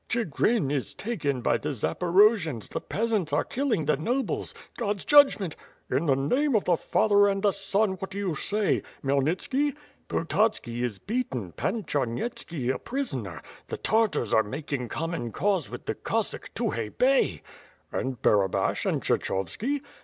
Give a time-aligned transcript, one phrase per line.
[0.09, 5.55] "Chigrin is taken by the Zaporojians, the peasants are kill ing the nobles— God's judgment..."
[5.95, 8.81] "In the name of the Father and the Son, what do you say?
[9.03, 9.75] Kheymlnitski?"
[10.09, 15.85] "Pototski is beaten; Pan Charnyetski a prisoner; the Tar tars are making common cause with
[15.85, 17.43] the Cossack, Tukhay Bey!"
[17.91, 19.81] "And Barabash and Kshechovski?"